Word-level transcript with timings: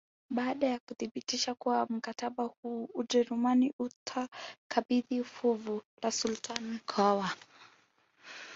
Baada 0.29 0.67
ya 0.67 0.79
kuthibitishwa 0.79 1.55
kwa 1.55 1.85
mkataba 1.89 2.43
huu 2.43 2.89
Ujerumani 2.93 3.73
utakabidhi 3.79 5.23
fuvu 5.23 5.81
la 6.01 6.11
sultani 6.11 6.69
Mkwawa 6.71 7.29